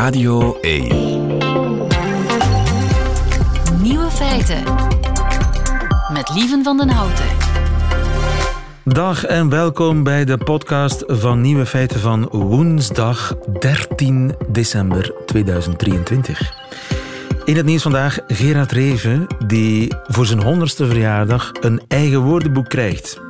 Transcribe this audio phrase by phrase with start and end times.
[0.00, 0.88] Radio 1.
[3.82, 4.62] Nieuwe feiten.
[6.12, 7.24] Met Lieven van den Houten.
[8.84, 16.52] Dag en welkom bij de podcast van Nieuwe Feiten van woensdag 13 december 2023.
[17.44, 23.20] In het nieuws vandaag Gerard Reven, die voor zijn honderdste verjaardag een eigen woordenboek krijgt.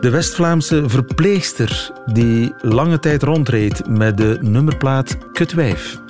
[0.00, 6.00] De West-Vlaamse verpleegster die lange tijd rondreed met de nummerplaat Kutwijf.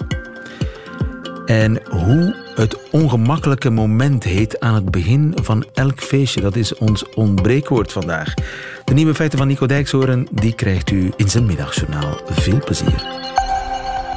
[1.46, 6.40] En hoe het ongemakkelijke moment heet aan het begin van elk feestje.
[6.40, 8.34] Dat is ons ontbreekwoord vandaag.
[8.84, 12.20] De nieuwe feiten van Nico Dijkshoorn, die krijgt u in zijn middagjournaal.
[12.26, 13.06] Veel plezier.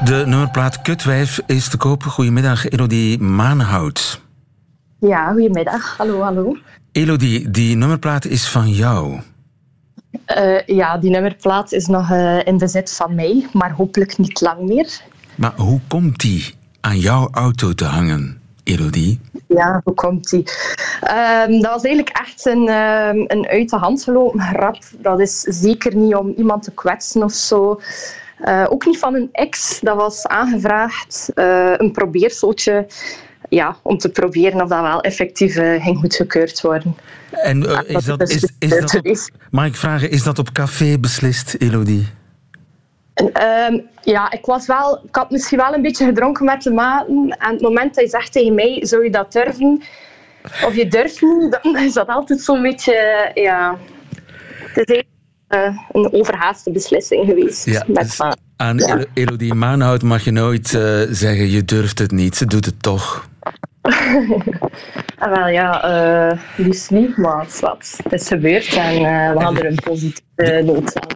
[0.04, 2.04] De nummerplaat Kutwijf is te koop.
[2.04, 4.22] Goedemiddag, Elodie Maanhout.
[5.00, 5.98] Ja, goedemiddag.
[5.98, 6.58] Hallo, hallo.
[6.92, 9.22] Elodie, die nummerplaat is van jou.
[10.38, 14.62] Uh, ja, die nummerplaat is nog uh, in bezit van mij, maar hopelijk niet lang
[14.62, 15.02] meer.
[15.36, 19.20] Maar hoe komt die aan jouw auto te hangen, Elodie?
[19.48, 20.44] Ja, hoe komt die?
[21.48, 24.78] Um, dat was eigenlijk echt een, um, een uit de hand gelopen grap.
[24.98, 27.82] Dat is zeker niet om iemand te kwetsen of zo.
[28.46, 29.80] Uh, ook niet van een ex.
[29.80, 31.32] Dat was aangevraagd.
[31.78, 32.88] een probeerseltje
[33.54, 36.96] ja, om te proberen of dat wel effectief uh, ging goedgekeurd worden.
[37.32, 39.18] En uh, is dat, is, is dat op,
[39.50, 42.08] mag ik vragen, is dat op café beslist, Elodie?
[43.16, 47.36] Um, ja, ik, was wel, ik had misschien wel een beetje gedronken met de maten.
[47.40, 49.82] En het moment dat je zegt tegen mij, zou je dat durven?
[50.66, 53.32] Of je durft niet, dan is dat altijd zo'n beetje...
[53.34, 53.78] Ja,
[54.74, 55.04] het is
[55.50, 57.66] uh, een overhaaste beslissing geweest.
[57.66, 58.20] Ja, met dus
[58.56, 59.06] aan ja.
[59.14, 62.36] Elodie Maanhout mag je nooit uh, zeggen, je durft het niet.
[62.36, 63.28] Ze doet het toch.
[65.20, 65.86] ah, wel ja,
[66.32, 68.00] uh, liefst niet, maar wat.
[68.04, 71.12] Het is gebeurd en uh, we hadden er een positieve noodzaak.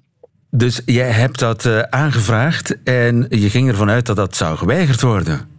[0.50, 5.02] Dus jij hebt dat uh, aangevraagd en je ging ervan uit dat dat zou geweigerd
[5.02, 5.56] worden?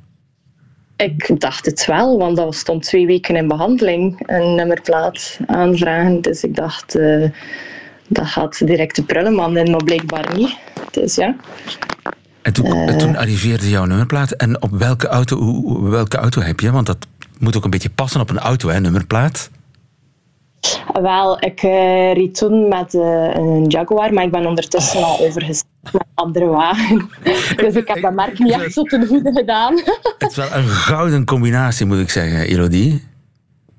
[0.96, 6.20] Ik dacht het wel, want dat stond twee weken in behandeling, een nummerplaat aanvragen.
[6.20, 6.92] Dus ik dacht,
[8.08, 10.56] dat gaat direct de prullenman in, maar blijkbaar niet.
[10.90, 11.36] Dus ja.
[12.48, 14.30] En toen, uh, toen arriveerde jouw nummerplaat.
[14.30, 16.70] En op welke auto, welke auto heb je?
[16.70, 16.96] Want dat
[17.38, 19.50] moet ook een beetje passen op een auto, hè, nummerplaat.
[20.92, 23.02] Wel, ik uh, reed toen met uh,
[23.34, 27.10] een Jaguar, maar ik ben ondertussen al overgestapt naar een andere wagen.
[27.62, 29.74] Dus ik heb dat merk niet echt zo ten goede gedaan.
[30.18, 33.06] Het is wel een gouden combinatie, moet ik zeggen, Elodie.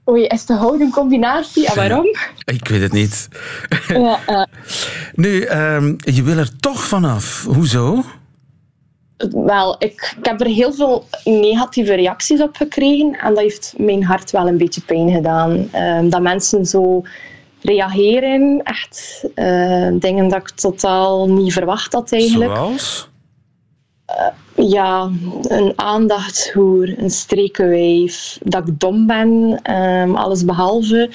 [0.09, 1.67] Oei, is het een gouden combinatie?
[1.67, 2.05] En waarom?
[2.57, 3.27] Ik weet het niet.
[3.87, 4.43] Ja, uh.
[5.13, 7.45] Nu, um, je wil er toch vanaf.
[7.45, 8.03] Hoezo?
[9.27, 14.03] Wel, ik, ik, heb er heel veel negatieve reacties op gekregen en dat heeft mijn
[14.03, 15.69] hart wel een beetje pijn gedaan.
[15.75, 17.01] Um, dat mensen zo
[17.61, 22.55] reageren, echt uh, dingen dat ik totaal niet verwacht had eigenlijk.
[22.55, 23.09] Zoals?
[24.09, 25.09] Uh, ja,
[25.41, 31.09] een aandachtshoer, een strekenwijf, dat ik dom ben, um, alles behalve.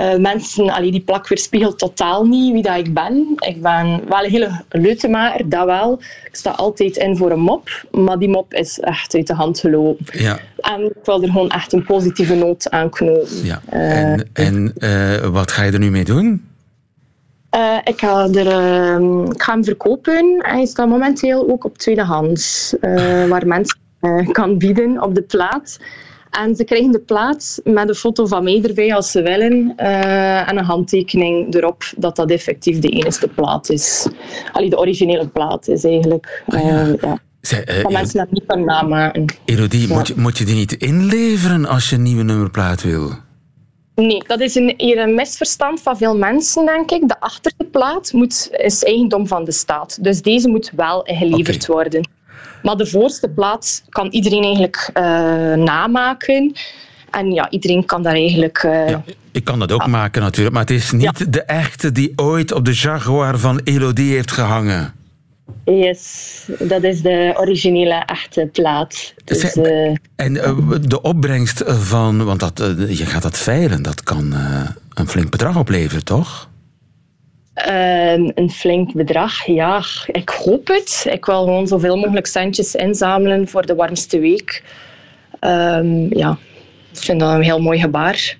[0.00, 3.34] Uh, mensen, allee, die plak weerspiegelt totaal niet wie dat ik ben.
[3.36, 6.00] Ik ben wel een hele leutemaker, dat wel.
[6.24, 9.60] Ik sta altijd in voor een mop, maar die mop is echt uit de hand
[9.60, 10.20] gelopen.
[10.22, 10.38] Ja.
[10.56, 13.44] En ik wil er gewoon echt een positieve noot aan knopen.
[13.44, 13.62] Ja.
[13.72, 16.44] Uh, en en uh, wat ga je er nu mee doen?
[17.84, 20.38] ik, ga er, ik ga hem verkopen.
[20.38, 22.74] Hij staat momenteel ook op tweedehands,
[23.28, 23.78] waar mensen
[24.32, 25.78] kan bieden op de plaats.
[26.36, 29.72] En ze krijgen de plaat met een foto van mij erbij als ze willen.
[29.76, 34.08] Uh, en een handtekening erop dat dat effectief de enige plaat is.
[34.52, 36.44] Allee, de originele plaat is eigenlijk.
[36.48, 36.96] Uh, ja.
[37.00, 37.18] ja.
[37.40, 39.24] Zij, uh, dat mensen dat niet van namaken.
[39.44, 39.94] Elodie, ja.
[39.94, 43.10] moet, je, moet je die niet inleveren als je een nieuwe nummerplaat wil?
[43.94, 47.08] Nee, dat is een, hier een misverstand van veel mensen, denk ik.
[47.08, 50.04] De achterste plaat moet, is eigendom van de staat.
[50.04, 51.76] Dus deze moet wel geleverd okay.
[51.76, 52.08] worden.
[52.66, 55.02] Maar de voorste plaats kan iedereen eigenlijk uh,
[55.64, 56.52] namaken.
[57.10, 58.62] En ja, iedereen kan daar eigenlijk...
[58.62, 59.86] Uh, ja, ik kan dat ook ja.
[59.86, 61.26] maken natuurlijk, maar het is niet ja.
[61.28, 64.94] de echte die ooit op de Jaguar van Elodie heeft gehangen.
[65.64, 69.14] Yes, dat is de originele echte plaat.
[69.24, 70.32] Dus, Zij, uh, en
[70.88, 72.58] de opbrengst van, want dat,
[72.88, 74.34] je gaat dat veilen, dat kan
[74.94, 76.48] een flink bedrag opleveren, toch?
[77.68, 81.06] Uh, een flink bedrag, ja, ik hoop het.
[81.10, 84.62] Ik wil gewoon zoveel mogelijk centjes inzamelen voor de warmste week.
[85.40, 86.38] Um, ja,
[86.92, 88.36] ik vind dat een heel mooi gebaar.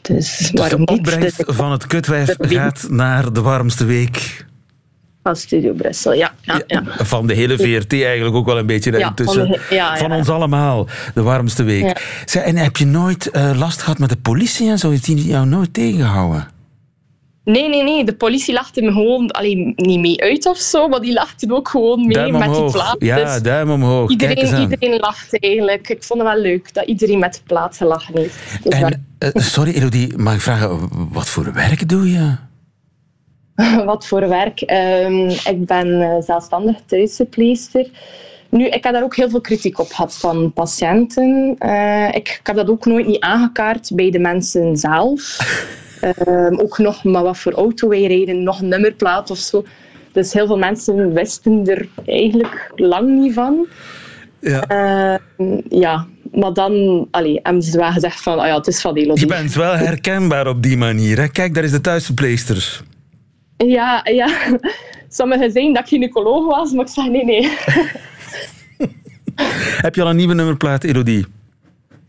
[0.00, 1.56] Dus, dus de opbrengst niet?
[1.56, 4.44] van het kutwijf gaat naar de warmste week.
[5.22, 6.82] Van Studio Brussel, ja, ja, ja.
[6.86, 9.46] Van de hele VRT eigenlijk ook wel een beetje ja, intussen.
[9.46, 12.22] Van, de, van ons allemaal, de warmste week.
[12.24, 14.90] Zij, en heb je nooit uh, last gehad met de politie en zo?
[14.90, 16.53] Heeft die jou nooit tegengehouden?
[17.44, 18.04] Nee, nee, nee.
[18.04, 21.68] De politie lachte me gewoon allee, niet mee uit of zo, maar die lachten ook
[21.68, 22.96] gewoon mee met die plaat.
[22.98, 24.10] Ja, duim omhoog.
[24.10, 25.88] Iedereen, iedereen lachte eigenlijk.
[25.88, 28.38] Ik vond het wel leuk dat iedereen met de plaat gelachen heeft.
[28.62, 28.72] Dus.
[28.72, 32.36] En, eh, sorry Elodie, mag ik vragen, wat voor werk doe je?
[33.84, 34.60] Wat voor werk?
[34.60, 37.88] Ehm, ik ben eh, zelfstandig thuisverpleegster.
[38.48, 41.56] Nu, ik heb daar ook heel veel kritiek op gehad van patiënten.
[41.58, 45.36] Eh, ik, ik heb dat ook nooit niet aangekaart bij de mensen zelf.
[46.04, 49.64] Ehm, ook nog maar wat voor auto wij rijden, nog een nummerplaat of zo.
[50.12, 53.66] Dus heel veel mensen wisten er eigenlijk lang niet van.
[54.40, 54.62] Ja.
[54.66, 58.96] Ehm, ja, maar dan allee, hebben ze wel gezegd van, oh ja, het is van
[58.96, 59.20] Elodie.
[59.20, 61.18] Je bent wel herkenbaar op die manier.
[61.18, 61.28] Hè?
[61.28, 62.82] Kijk, daar is de thuisverpleegster.
[63.56, 64.28] Ja, ja.
[65.08, 67.48] Sommigen zeiden dat ik gynaecoloog was, maar ik zei nee, nee.
[69.84, 71.26] Heb je al een nieuwe nummerplaat, Elodie?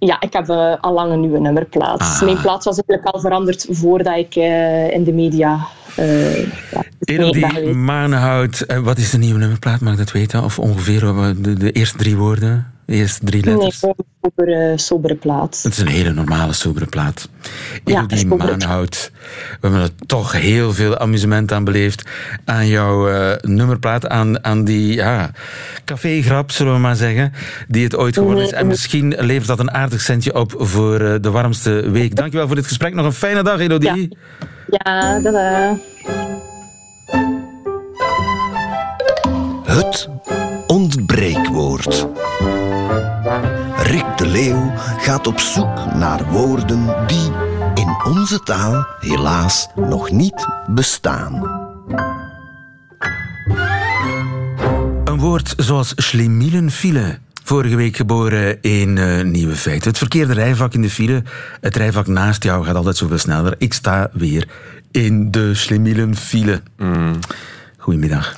[0.05, 2.01] Ja, ik heb eh, al lang een nieuwe nummerplaat.
[2.01, 2.21] Ah.
[2.21, 5.67] Mijn plaats was eigenlijk al veranderd voordat ik eh, in de media...
[5.95, 7.73] eh ja, Elodie.
[7.73, 9.81] Maanhout, wat is de nieuwe nummerplaat?
[9.81, 10.43] Mag ik dat weten?
[10.43, 10.99] Of ongeveer
[11.41, 12.74] de, de eerste drie woorden?
[12.85, 13.79] De eerste drie Nee, letters?
[13.79, 15.59] gewoon een sobere, sobere plaat.
[15.63, 17.29] Het is een hele normale, sobere plaat.
[17.83, 18.37] Ja, Elodie sober.
[18.37, 19.11] Maanhout.
[19.49, 22.03] We hebben er toch heel veel amusement aan beleefd.
[22.45, 25.31] Aan jouw eh, nummerplaat, aan, aan die ja,
[25.85, 27.33] cafégrap, zullen we maar zeggen,
[27.67, 28.51] die het ooit geworden is.
[28.51, 32.15] En misschien levert dat een aardig centje op voor eh, de warmste week.
[32.15, 32.93] Dankjewel voor dit gesprek.
[32.93, 34.17] Nog een fijne dag, Elodie.
[34.69, 35.71] Ja, eh,
[39.65, 40.09] Het
[40.75, 42.07] ontbreekwoord.
[43.77, 47.31] Rick de Leeuw gaat op zoek naar woorden die
[47.73, 51.33] in onze taal helaas nog niet bestaan.
[55.03, 57.19] Een woord zoals schlimielenfile.
[57.43, 59.89] Vorige week geboren in eh, Nieuwe Feiten.
[59.89, 61.23] Het verkeerde rijvak in de file.
[61.61, 63.55] Het rijvak naast jou gaat altijd zoveel sneller.
[63.57, 64.47] Ik sta weer
[64.91, 66.61] in de schlimielenfile.
[67.77, 68.35] Goedemiddag.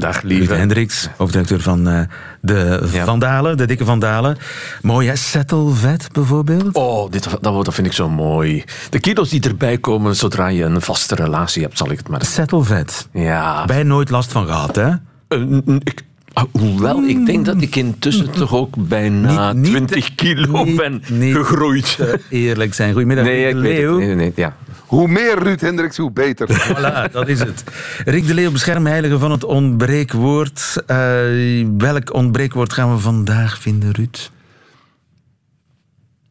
[0.00, 0.54] Dag Ruud lieve.
[0.54, 2.00] Hendricks, hoofddirecteur van eh,
[2.40, 3.04] de Ja.
[3.04, 4.36] Vandalen, de dikke Vandalen.
[4.82, 6.68] Mooi hè, Settelvet bijvoorbeeld.
[6.72, 8.64] Oh, dit, dat, dat vind ik zo mooi.
[8.90, 12.18] De kilo's die erbij komen zodra je een vaste relatie hebt, zal ik het maar
[12.24, 12.36] zeggen.
[12.42, 13.08] Settelvet.
[13.12, 13.64] Ja.
[13.64, 14.88] Bij nooit last van gehad hè?
[15.28, 20.14] Eh, ik, ah, hoewel, ik denk dat ik intussen toch ook bijna Niet- niet- 20
[20.14, 21.02] kilo niet- ben
[21.34, 21.98] gegroeid.
[22.30, 22.92] eerlijk zijn.
[22.92, 23.80] Goedemiddag, Nee, Rick ik de weet het.
[23.86, 23.98] Leeuw.
[23.98, 24.56] Nee, nee, ja.
[24.90, 26.48] Hoe meer Ruud Hendricks, hoe beter.
[26.76, 27.64] Voilà, dat is het.
[28.04, 30.82] Rick de Leeuw, beschermheilige van het ontbreekwoord.
[30.86, 30.96] Eh,
[31.78, 34.30] welk ontbreekwoord gaan we vandaag vinden, Ruud?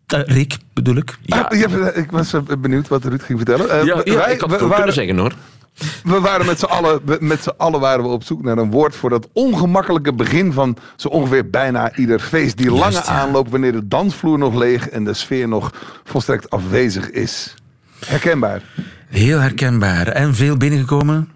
[0.08, 1.18] Eh, Rick, bedoel ik.
[1.22, 1.42] Ja.
[1.42, 3.70] Ah, ik was eh, benieuwd wat Ruud ging vertellen.
[3.70, 5.34] Eh, Ja, we- ja, wij- ik had het ook waren- kunnen zeggen hoor.
[6.04, 8.96] We waren met z'n allen, met z'n allen waren we op zoek naar een woord
[8.96, 12.58] voor dat ongemakkelijke begin van zo ongeveer bijna ieder feest.
[12.58, 13.22] Die Juist, lange ja.
[13.22, 15.74] aanloop wanneer de dansvloer nog leeg en de sfeer nog
[16.04, 17.54] volstrekt afwezig is.
[18.06, 18.62] Herkenbaar.
[19.10, 20.08] Heel herkenbaar.
[20.08, 21.28] En veel binnengekomen?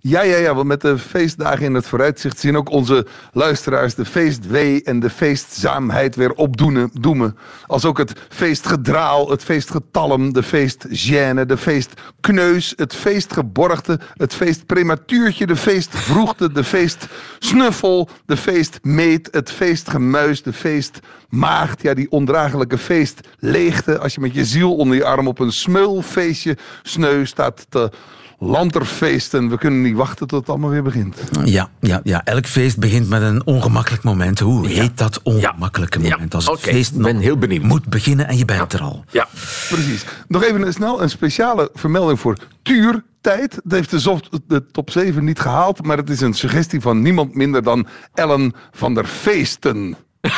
[0.00, 4.04] Ja, ja, ja, want met de feestdagen in het vooruitzicht zien ook onze luisteraars de
[4.04, 6.90] feestwee en de feestzaamheid weer opdoemen.
[6.92, 7.36] Doemen.
[7.66, 15.56] Als ook het feestgedraal, het feestgetalm, de feestgêne, de feestkneus, het feestgeborgte, het feestprematuurtje, de
[15.56, 21.82] feestvroegte, de feestsnuffel, de feestmeet, het feestgemuis, de feestmaagd.
[21.82, 26.56] Ja, die ondraaglijke feestleegte als je met je ziel onder je arm op een smeulfeestje
[26.82, 27.90] sneu staat te
[28.38, 29.48] lanterfeesten.
[29.50, 31.16] We kunnen niet wachten tot het allemaal weer begint.
[31.44, 34.38] Ja, ja, ja, elk feest begint met een ongemakkelijk moment.
[34.38, 36.10] Hoe heet dat ongemakkelijke Ja.
[36.10, 36.34] moment?
[36.34, 37.62] Als het feest ben nog heel benieuwd.
[37.62, 39.04] moet beginnen en je bent er al.
[39.10, 39.28] Ja.
[39.68, 40.04] Precies.
[40.28, 43.50] Nog even snel een speciale vermelding voor tuurtijd.
[43.62, 47.02] Dat heeft de, soft, de top 7 niet gehaald, maar het is een suggestie van
[47.02, 49.96] niemand minder dan Ellen van der Feesten.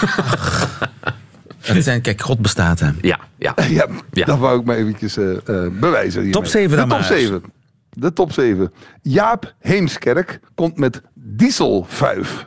[1.60, 2.90] Het zijn, kijk, God bestaat hè.
[3.00, 3.54] Ja, ja.
[3.68, 4.24] Ja, Ja.
[4.26, 6.12] dat wou ik maar eventjes eh, eh, bewijzen.
[6.22, 6.30] hiermee.
[6.32, 7.18] Top zeven dan De top maar.
[7.18, 7.42] 7.
[7.98, 8.72] De top 7.
[9.02, 12.46] Jaap Heemskerk komt met dieselvuif.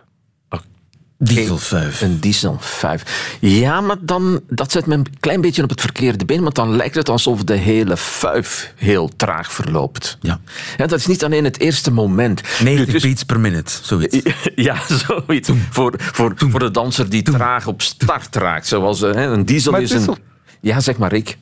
[1.24, 2.02] Dieselvuif.
[2.02, 3.38] Een diesel 5.
[3.40, 6.76] Ja, maar dan, dat zet me een klein beetje op het verkeerde been, want dan
[6.76, 10.18] lijkt het alsof de hele fuif heel traag verloopt.
[10.22, 10.40] Ja.
[10.78, 12.42] Ja, dat is niet alleen het eerste moment.
[12.60, 14.18] Nu, 90 het is- beats per minute, zoiets.
[14.56, 14.78] Ja,
[15.08, 15.50] zoiets.
[15.70, 18.68] Voor, voor, voor de danser die traag op start raakt.
[18.68, 20.14] Zoals eh, hè, een diesel Maar is het is een...
[20.14, 20.24] toch-
[20.62, 21.38] Ja, zeg maar, Rick.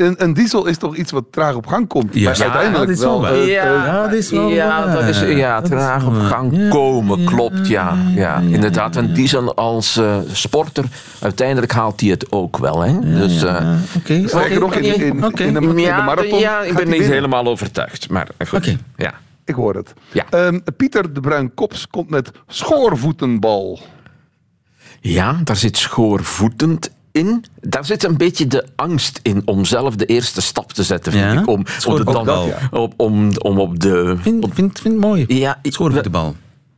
[0.00, 2.14] Een, een diesel is toch iets wat traag op gang komt?
[2.14, 2.30] Ja.
[2.30, 4.94] Maar uiteindelijk dat is wel Ja, dat is wel ja, waar.
[4.94, 7.96] dat is, ja, traag op gang komen, klopt, ja.
[8.14, 8.38] ja.
[8.38, 10.84] Inderdaad, een diesel als eh, sporter,
[11.20, 12.80] uiteindelijk haalt hij het ook wel.
[12.80, 13.00] Hè?
[13.00, 15.42] dus, eh, Oké, Sterker nog, in, in, in, Oké.
[15.42, 18.10] in de, in de ja, marathon ja, ik ben niet helemaal overtuigd.
[18.10, 18.58] Maar goed.
[18.58, 18.76] Oké.
[18.96, 19.14] Ja.
[19.44, 19.92] Ik hoor het.
[20.12, 20.24] Ja.
[20.30, 23.80] Ehm, Pieter de Bruin Kops komt met schoorvoetenbal.
[25.00, 26.90] ja, daar zit schoorvoetend
[27.20, 31.12] in, daar zit een beetje de angst in om zelf de eerste stap te zetten,
[31.12, 31.40] vind Ja?
[31.40, 31.46] ik.
[31.46, 34.16] Om, om, de dan, op, om, om op de...
[34.20, 35.24] Vind, vind, vind het mooi.
[35.28, 36.36] Ja, Schoorvoetbal.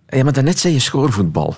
[0.09, 1.55] Ja, maar daarnet zei je schoorvoetbal.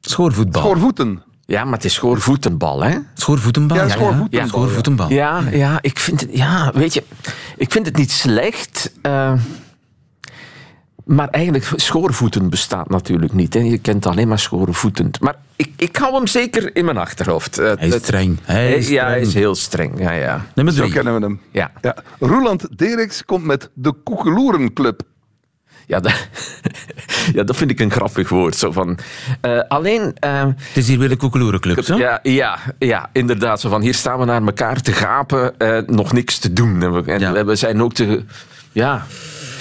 [0.00, 0.62] Schoorvoetbal.
[0.62, 1.22] Schoorvoeten.
[1.46, 2.98] Ja, maar het is schoorvoetenbal, hè?
[3.14, 3.76] Schoorvoetenbal.
[3.76, 5.10] Ja, schoorvoetenbal, Ja, schoorvoetenbal.
[5.10, 7.02] Ja, ja, ik vind het, ja, weet je,
[7.56, 8.92] ik vind het niet slecht.
[9.02, 9.32] eh,
[11.04, 13.54] maar eigenlijk, schoorvoeten bestaat natuurlijk niet.
[13.54, 13.60] Hè.
[13.60, 15.20] Je kent alleen maar schoorvoetend.
[15.20, 17.58] Maar ik, ik hou hem zeker in mijn achterhoofd.
[17.58, 18.38] Eh, Hij is het- streng.
[18.42, 19.98] Hij is ja, hij is heel streng.
[19.98, 20.44] Ja, ja.
[20.54, 20.92] Nummer Zo drie.
[20.92, 21.40] kennen we hem.
[21.50, 21.96] Ja, Ja.
[22.18, 25.00] Roeland Derks komt met de Koekeloerenclub.
[25.86, 26.28] ja, dat,
[27.34, 28.56] ja, dat vind ik een grappig woord.
[28.56, 28.98] Zo van,
[29.40, 30.14] eh, alleen...
[30.18, 31.96] eh, Het is hier weer de Koekeloerenclub, zo?
[31.96, 33.60] Ja, ja, ja, inderdaad.
[33.60, 36.82] Zo van, hier staan we naar elkaar te gapen, eh, nog niks te doen.
[36.82, 37.44] En we, en Ja.
[37.44, 38.24] we zijn ook te,
[38.72, 39.06] ja,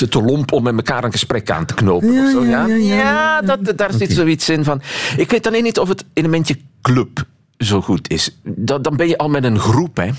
[0.03, 2.11] te, te lomp om met elkaar een gesprek aan te knopen.
[2.11, 3.41] Ja, of zo, ja, ja, ja, ja.
[3.41, 4.81] dat, daar zit zoiets in van...
[5.17, 7.23] Ik weet alleen niet of het elementje club
[7.57, 8.37] zo goed is.
[8.43, 10.09] Dat, dan ben je al met een groep, hè.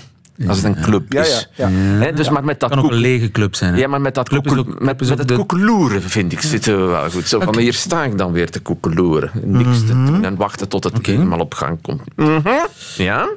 [0.49, 1.49] Als het een club Ja, is.
[1.55, 1.75] ja, ja.
[2.05, 3.75] Hè, dus maar met dat kan ook een lege club zijn.
[3.75, 3.81] hè?
[3.81, 7.11] ja, maar met dat, Club ook- met, het de- koekeloeren, vind ik, zitten we wel
[7.11, 7.29] goed.
[7.29, 9.31] Zo van, hier sta ik dan weer te koekeloeren.
[9.45, 11.03] Niks te doen en wachten tot het Mhm.
[11.03, 11.11] Oké.
[11.11, 12.03] helemaal op gang komt.
[12.17, 12.49] Mhm.
[12.97, 13.29] Ja?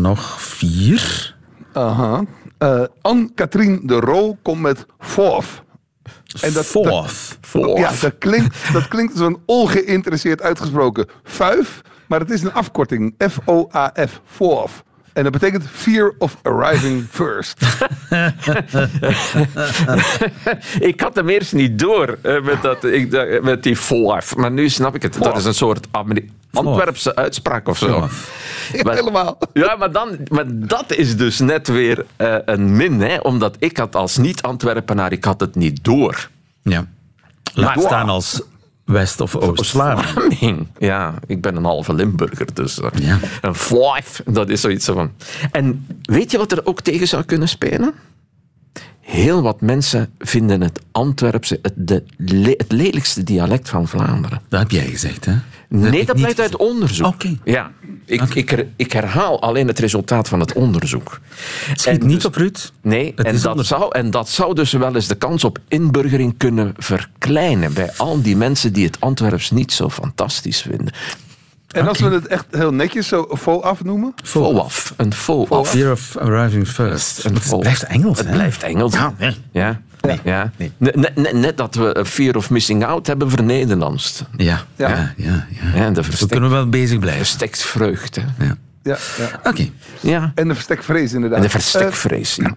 [0.00, 1.34] Nog vier.
[1.72, 2.24] Aha.
[2.58, 5.62] Eh, Anne-Katrien de Roo komt met Fof.
[6.40, 7.38] En dat- Fourth.
[7.78, 13.14] Ja, dat klinkt, dat klinkt zo'n ongeïnteresseerd uitgesproken vuif, maar het is een afkorting.
[13.30, 14.20] F-O-A-F.
[14.24, 14.82] Fof.
[15.12, 17.60] En dat betekent Fear of Arriving First.
[20.80, 22.82] Ik had hem eerst niet door eh, met, dat,
[23.42, 24.36] met die fourth.
[24.36, 25.22] Maar nu snap ik het.
[25.22, 27.86] Dat is een soort Ameri- Antwerpse uitspraak of zo.
[27.88, 28.12] Fourth.
[28.84, 29.38] Maar- Helemaal.
[29.52, 33.00] Ja, maar, dan, maar dat is dus net weer eh, een min.
[33.00, 33.16] Hè?
[33.18, 36.28] Omdat ik had als niet-Antwerpenaar, ik had het niet door.
[36.62, 36.86] Ja.
[37.54, 38.42] Laat Maar- staan als
[38.84, 40.10] West- of Oost-Vlaanderen.
[40.10, 40.66] Vlaming.
[40.78, 43.18] Ja, ik ben een halve Limburger, dus eh, Ja.
[43.40, 45.12] een five, dat is zoiets van.
[45.52, 47.94] En weet je wat er ook tegen zou kunnen spelen?
[49.10, 54.40] Heel wat mensen vinden het Antwerpse het, de, le- het lelijkste dialect van Vlaanderen.
[54.48, 55.34] Dat heb jij gezegd, hè?
[55.68, 57.06] Nee, dat blijkt uit onderzoek.
[57.06, 57.36] Oké.
[57.44, 57.70] Ja,
[58.04, 61.20] ik, ik, ik herhaal alleen het resultaat van het onderzoek.
[61.74, 62.72] Schiet En niet dus- op Ruud.
[62.82, 63.78] Nee, Het en dat, onderzoek.
[63.78, 68.22] zou, en dat zou dus wel eens de kans op inburgering kunnen verkleinen bij al
[68.22, 70.92] die mensen die het Antwerps niet zo fantastisch vinden.
[71.70, 73.20] En als we het echt heel netjes zo
[73.62, 74.14] afnoemen.
[74.24, 75.68] FOAF, een FOAF.
[75.70, 77.24] Fear of arriving first.
[77.24, 78.32] Een Het blijft Engels, Het hè?
[78.32, 78.92] blijft Engels.
[78.92, 79.36] Ja, nee.
[79.52, 79.80] Ja.
[80.00, 80.20] Nee.
[80.24, 80.50] ja.
[80.56, 80.72] Nee.
[80.76, 84.24] Net, net- net dat we een Fear of Missing Out hebben vernederlandst.
[84.36, 85.14] Ja, ja, Ja.
[85.16, 85.46] ja.
[85.74, 87.24] ja, verstek, kunnen we wel bezig blijven.
[87.24, 88.20] verstekt vreugde.
[88.38, 88.56] Ja.
[88.82, 89.40] Ja, ja.
[89.50, 89.68] Oké.
[90.00, 90.32] Ja.
[90.34, 91.36] En de verstekvrees inderdaad.
[91.38, 92.34] En de Eh, verstekvrees.
[92.34, 92.54] ja.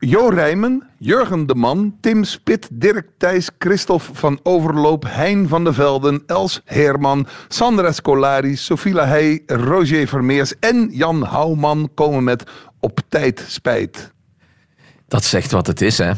[0.00, 5.72] Jo Rijmen, Jurgen de Man, Tim Spit, Dirk Thijs, Christophe van Overloop, Hein van de
[5.72, 12.44] Velden, Els Heerman, Sandra Scolari, Sophie Lahey, Roger Vermeers en Jan Houwman komen met
[12.80, 14.12] Op tijd spijt.
[15.08, 16.12] Dat zegt wat het is, hè.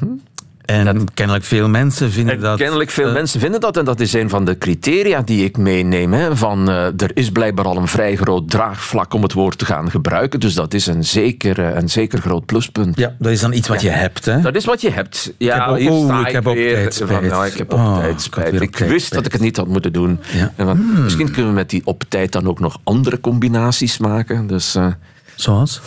[0.64, 2.58] En kennelijk veel mensen vinden En dat...
[2.58, 3.76] kennelijk veel eh, mensen vinden dat.
[3.76, 6.12] En dat is een van de criteria die ik meeneem.
[6.12, 9.64] Hè, van, eh, er is blijkbaar al een vrij groot draagvlak om het woord te
[9.64, 10.40] gaan gebruiken.
[10.40, 12.98] Dus dat is een zeker, eh, een zeker groot pluspunt.
[12.98, 14.40] Ja, dat is dan iets wat je hebt, hè?
[14.40, 15.32] Dat is wat je hebt.
[15.38, 16.74] Ja, Ik heb ook- hier oh, sta ik ik, heb op weer.
[16.74, 18.54] tijd Van, nou, ik heb op Oh, tijd spijt.
[18.54, 20.18] op Ik tijd wist dat ik het niet had moeten doen.
[20.32, 20.52] Ja.
[20.56, 24.46] En van, Misschien kunnen we met die op tijd dan ook nog andere combinaties maken.
[24.46, 24.86] Dus, eh,
[25.34, 25.80] Zoals?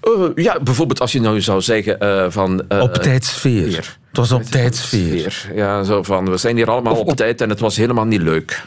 [0.00, 2.62] Eh, ja, bijvoorbeeld als je nou zou zeggen weer van...
[2.68, 3.66] eh, op tijdsfeer.
[3.72, 3.98] sfeer.
[4.08, 5.30] Het was op tijdsfeer.
[5.30, 5.56] sfeer.
[5.56, 8.22] Ja, zo van, we zijn hier allemaal op, op- tijd en het was helemaal niet
[8.22, 8.66] leuk.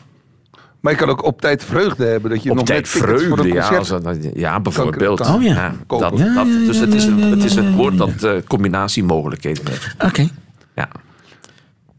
[0.80, 2.30] Maar je kan ook op tijd vreugde hebben.
[2.32, 3.94] Dat je Op nog tijd net tickets voor vreugde, een ja, als
[4.34, 5.20] ja, bijvoorbeeld.
[5.22, 5.76] kan- Oh ja.
[5.88, 7.76] dat, Ja, dat, ja, dus ja, het is een, ja, ja, het is een ja,
[7.76, 8.00] woord ja.
[8.06, 9.96] dat eh, combinatiemogelijkheden heeft.
[10.00, 10.28] Oké.
[10.76, 10.88] Ja.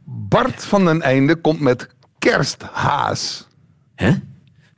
[0.04, 1.88] Bart van den Einde komt met
[2.18, 3.46] kersthaas.
[3.94, 4.10] Hè?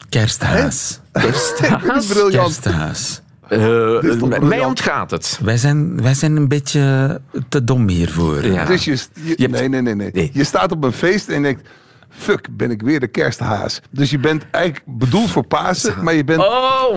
[0.09, 1.01] Kersthaas.
[1.13, 2.07] Kersthaas?
[2.13, 2.61] Briljant.
[2.61, 3.21] Kersthaas.
[3.49, 5.39] Eh, toch mij ontgaat het.
[5.43, 8.47] Wij zijn, wij zijn een beetje te dom hiervoor.
[8.47, 8.65] Ja.
[8.65, 10.31] Dus je, je- Je hebt- nee, nee, nee, nee, Nee.
[10.33, 11.69] Je staat op een feest en je denkt...
[12.09, 13.81] Fuck, ben ik weer de kersthaas.
[13.91, 16.97] Dus je bent eigenlijk bedoeld voor Pasen, maar je bent Oh!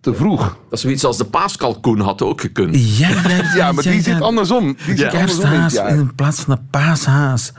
[0.00, 0.40] te vroeg.
[0.42, 2.96] Dat is zoiets als de paaskalkoen had ook gekund.
[2.98, 4.76] Ja, ja, ja, Ja, maar die zit andersom.
[4.86, 7.52] Die zit andersom in in plaats van een paashaas.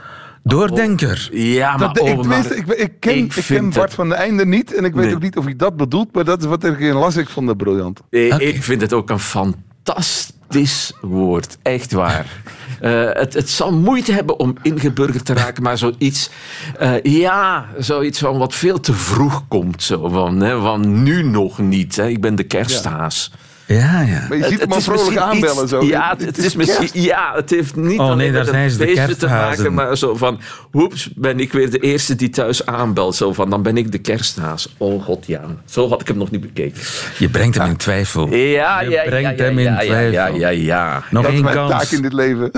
[0.48, 1.28] Doordenker.
[1.32, 3.94] Ja, maar, Dat, ik, oh, maar ik, ik ken, ik ik ken vind Bart het-
[3.94, 4.74] van den Einde niet.
[4.74, 5.14] En ik weet Nee.
[5.14, 6.12] ook niet of hij dat bedoelt.
[6.14, 7.16] Maar dat is wat ik in las.
[7.16, 8.00] Ik vond het briljant.
[8.10, 11.58] eh, ik vind het ook een fantastisch woord.
[11.62, 12.26] Echt waar.
[12.80, 16.30] Eh, het, het zal moeite hebben om ingeburgerd te raken, maar zoiets,
[16.78, 19.82] eh, ja, zoiets van wat veel te vroeg komt.
[19.82, 21.96] Zo, van, hè, van nu nog niet.
[21.96, 22.08] Hè.
[22.08, 23.30] Ik ben de kersthaas.
[23.32, 24.26] Ja, ja.
[24.28, 25.62] Maar je ziet hem al is vrolijk misschien aanbellen.
[25.62, 25.82] iets- Zo.
[25.84, 28.64] Ja, het, het is misschien, ja, het heeft niet Oh, nee, alleen daar met zijn
[28.64, 32.14] een ze, de feestje te maken, maar zo van, hoeps, ben ik weer de eerste
[32.16, 33.14] die thuis aanbelt.
[33.16, 34.74] Zo van, dan ben ik de kersthaas.
[34.78, 35.40] Oh god, ja.
[35.64, 36.80] Zo had ik hem nog niet bekeken.
[37.18, 38.28] Je brengt hem in twijfel.
[38.34, 40.12] Ja, Je ja, ja, brengt ja, hem in ja, ja, twijfel.
[40.38, 41.02] ja, ja, ja.
[41.10, 41.92] Nog Dat één mijn taak kans.
[41.92, 42.50] in dit leven.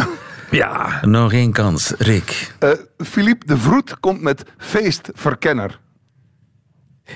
[0.50, 0.98] Ja.
[1.02, 2.54] Nog één kans, Rick.
[2.58, 5.78] Eh, Philippe de Vroet komt met feestverkenner.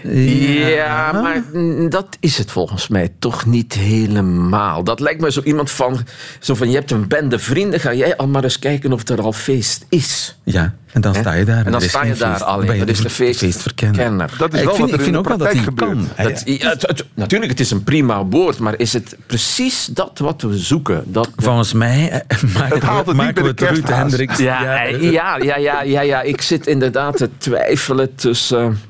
[0.01, 4.85] Ja, maar mm, dat is het volgens mij toch niet helemaal.
[4.85, 5.99] Dat lijkt me zo iemand van,
[6.41, 9.21] zo van je hebt een bende vrienden, ga jij al maar eens kijken of er
[9.23, 10.37] al feest is.
[10.45, 11.67] Ja, en dan sta je daar.
[11.67, 12.43] En dan er sta je daar feest.
[12.43, 12.79] alleen.
[12.79, 13.97] Dat is de feest, feestverkenner.
[14.05, 14.31] kenner.
[14.39, 15.65] Dat is ik wel vind, wat ik er vind in de ook wel dat hij
[15.75, 16.09] kan.
[16.17, 20.19] Dat, ja, het- het- natuurlijk, het is een prima woord, maar is het precies dat
[20.19, 21.03] wat we zoeken?
[21.07, 23.89] Dat, Volgens mij eh, maken, haalt het maken we het Ruud.
[23.89, 24.39] Hendricks.
[24.39, 28.81] ja, eh, ja, ja, ja, ja, ja, ik zit inderdaad te twijfelen tussen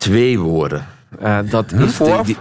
[0.00, 0.86] twee woorden.
[1.20, 2.36] Eh, dat is die-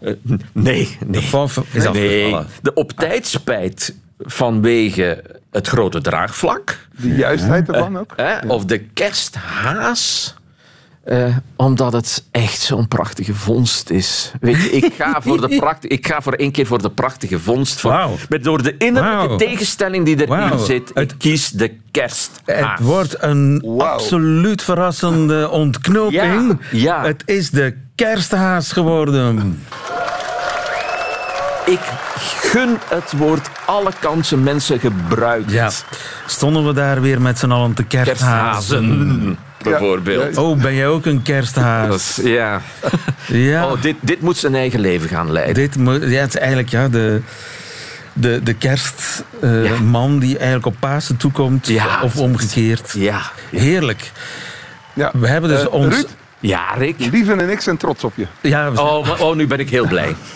[0.00, 0.14] eh,
[0.52, 1.22] nee, nee.
[1.22, 1.86] Fof is nee.
[1.88, 2.46] afgevallen.
[2.62, 6.78] De op tijd spijt vanwege het grote draagvlak.
[7.00, 8.12] De juistheid ervan ook.
[8.16, 8.46] Hè?
[8.48, 10.34] Of de kersthaas.
[11.04, 14.32] Eh, omdat het echt zo'n prachtige vondst is.
[14.40, 17.38] Weet je, ik ga voor, de pracht, ik ga voor één keer voor de prachtige
[17.38, 17.80] vondst.
[17.80, 20.90] Van, met door de innerlijke tegenstelling die erin zit.
[20.94, 22.78] Ik kies de kersthaas.
[22.78, 26.58] Het wordt een absoluut verrassende ontknoping.
[26.70, 27.04] Ja, ja.
[27.04, 29.58] Het is de kersthaas geworden.
[31.66, 31.80] Ik
[32.16, 35.52] gun het woord alle kansen mensen gebruikt.
[35.52, 35.70] Ja.
[36.26, 38.86] Stonden we daar weer met z'n allen te kersthazen.
[38.86, 40.34] Kersthazen, bijvoorbeeld.
[40.34, 42.18] Ja, Oh, ben jij ook een kersthaas?
[42.22, 42.60] ja.
[43.26, 43.66] Ja.
[43.66, 45.54] Oh, dit, dit moet zijn eigen leven gaan leiden.
[45.54, 47.20] Dit moet, ja, het is eigenlijk ja, de,
[48.12, 51.66] de, de kerstman die eigenlijk op Pasen toekomt.
[51.66, 52.02] Ja.
[52.02, 52.92] Of omgekeerd.
[52.96, 53.20] Ja.
[53.50, 54.12] Heerlijk.
[54.92, 55.10] Ja.
[55.14, 55.94] We hebben dus Eh, ons...
[55.94, 56.06] Ruud,
[56.40, 56.94] Ja, Rick.
[56.98, 58.26] Lieven en ik zijn trots op je.
[58.40, 60.16] Ja, we- Oh, maar- oh, nu ben ik heel blij.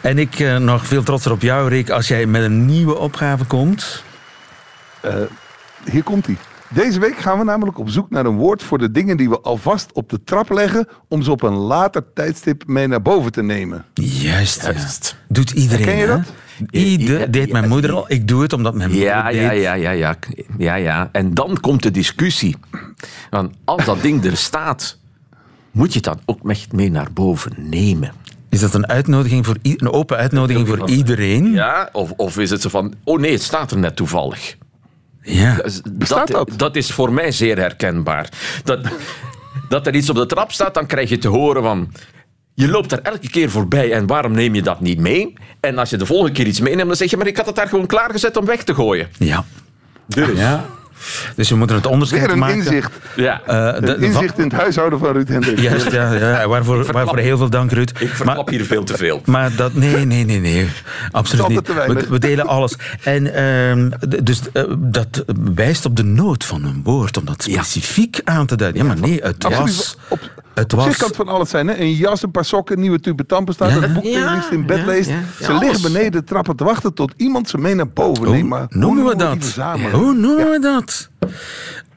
[0.00, 3.44] En ik eh, nog veel trotser op jou, Rick, als jij met een nieuwe opgave
[3.44, 4.02] komt.
[5.90, 6.36] Hier komt hij.
[6.74, 9.40] Deze week gaan we namelijk op zoek naar een woord voor de dingen die we
[9.40, 13.42] alvast op de trap leggen om ze op een later tijdstip mee naar boven te
[13.42, 13.84] nemen.
[13.94, 14.72] Juist, ja.
[14.72, 15.16] Juist.
[15.28, 16.16] Doet iedereen, Ken je hè?
[16.16, 16.32] dat?
[16.70, 18.04] Ieder, deed mijn moeder al.
[18.08, 19.62] Ik doe het omdat mijn moeder Ja, het ja, deed.
[19.62, 20.16] ja, ja, ja,
[20.58, 21.08] ja, ja.
[21.12, 22.56] En dan komt de discussie.
[23.30, 24.98] Want als dat ding er staat,
[25.70, 28.12] moet je het dan ook echt mee naar boven nemen.
[28.48, 31.52] Is dat een, uitnodiging voor een open uitnodiging voor iedereen?
[31.52, 31.88] Ja?
[31.92, 34.56] Of, of is het zo van, oh nee, het staat er net toevallig.
[35.28, 35.56] Ja.
[36.26, 36.50] Dat?
[36.56, 38.28] Dat is voor mij zeer herkenbaar.
[38.64, 38.80] Dat,
[39.68, 41.92] dat er iets op de trap staat, dan krijg je te horen van...
[42.54, 45.32] Je loopt daar elke keer voorbij en waarom neem je dat niet mee?
[45.60, 47.16] En als je de volgende keer iets meeneemt, dan zeg je...
[47.16, 49.08] Maar ik had het daar gewoon klaargezet om weg te gooien.
[49.18, 49.44] Ja.
[50.06, 50.64] Dus, ja.
[51.36, 52.56] Dus we moeten het onderscheid Weer een maken.
[52.56, 52.92] inzicht.
[53.16, 53.40] ja.
[53.46, 55.62] Eh, de- Een inzicht in het huishouden van Ruud Hendricks.
[55.62, 57.90] Juist, ja, ja waarvoor, waarvoor heel veel dank, Ruud.
[57.98, 59.22] ik verklap hier veel te veel.
[59.24, 60.68] Maar dat, nee, nee, nee, nee.
[61.10, 61.66] Absoluut niet.
[61.74, 62.74] We, we delen alles.
[63.02, 63.90] En ehm,
[64.24, 68.56] dus eh, dat wijst op de nood van een woord, om dat specifiek aan te
[68.56, 68.82] duiden.
[68.82, 69.76] Ja, maar nee, het Absoluut.
[69.76, 69.96] was...
[70.08, 70.20] Op,
[70.58, 70.96] Het op zich was...
[70.98, 71.66] kan het van alles zijn.
[71.68, 71.76] Hè?
[71.78, 73.82] Een jas, een paar sokken, een nieuwe tube tandpasta, Ja.
[73.82, 75.08] een boek Ja, liefst in bed ja, leest.
[75.10, 75.16] ja.
[75.40, 78.48] Ze Ja, liggen beneden de trappen te wachten tot iemand ze mee naar boven neemt.
[78.48, 79.56] Maar Hoe noemen we dat?
[79.92, 81.10] Hoe noemen we dat?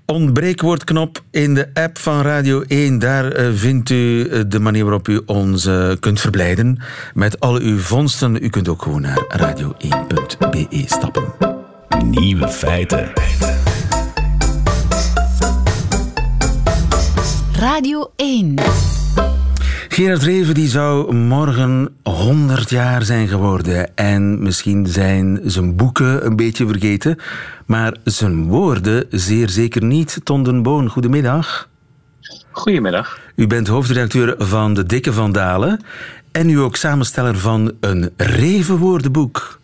[0.06, 3.00] Ontbreekwoordknop in de app van Radio 1.
[3.00, 6.80] Daar eh, vindt u eh, de manier waarop u ons eh, kunt verblijden
[7.14, 8.44] met al uw vondsten.
[8.44, 11.24] U kunt ook gewoon naar radio1.be stappen.
[12.06, 13.12] Nieuwe feiten.
[17.62, 18.56] Radio 1.
[19.90, 23.96] Gerard Reven die zou morgen 100 jaar zijn geworden.
[23.96, 27.18] En misschien zijn zijn boeken een beetje vergeten.
[27.66, 30.20] Maar zijn woorden zeer zeker niet.
[30.24, 31.70] Ton den Boon, goedemiddag.
[32.52, 33.20] Goedemiddag.
[33.36, 35.80] U bent hoofdredacteur van De Dikke Vandalen.
[36.32, 39.61] En u ook samensteller van een Reven-woordenboek.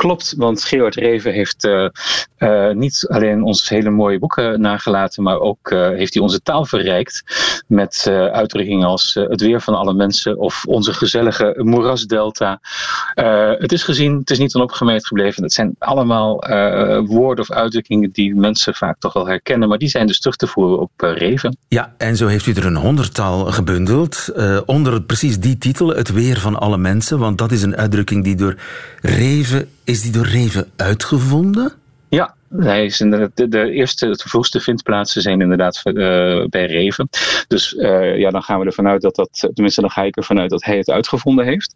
[0.00, 1.88] Klopt, want Gerard Reven heeft eh,
[2.36, 6.64] eh, niet alleen ons hele mooie boeken nagelaten, maar ook eh, heeft hij onze taal
[6.64, 7.22] verrijkt
[7.66, 12.60] met uitdrukkingen als het weer van alle mensen of onze gezellige moerasdelta.
[13.58, 15.42] Het is gezien, het is niet onopgemerkt gebleven.
[15.42, 16.36] Het zijn allemaal
[17.06, 20.46] woorden of uitdrukkingen die mensen vaak toch wel herkennen, maar die zijn dus terug te
[20.46, 21.56] voeren op Reven.
[21.68, 24.32] Ja, en zo heeft u er een honderdtal gebundeld.
[24.66, 27.18] onder precies die titel, Het weer van alle mensen.
[27.18, 28.54] Want dat is een uitdrukking die door
[29.00, 29.68] Reven...
[29.90, 31.72] Is die door Reven uitgevonden?
[32.08, 35.92] Ja, de, de, eerste, de vroegste vindplaatsen zijn inderdaad uh,
[36.46, 37.08] bij Reven.
[37.48, 40.40] Dus uh, ja, dan gaan we ervan uit dat dat, tenminste dan ga ik ervan
[40.40, 41.74] uit dat hij het uitgevonden heeft.